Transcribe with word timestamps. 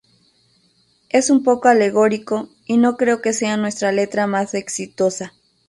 Es 1.09 1.29
un 1.29 1.43
poco 1.43 1.67
alegórico, 1.67 2.49
y 2.65 2.77
no 2.77 2.97
creo 2.97 3.21
que 3.21 3.33
sea 3.33 3.55
nuestra 3.55 3.91
letra 3.91 4.25
más 4.25 4.55
exitosa. 4.55 5.33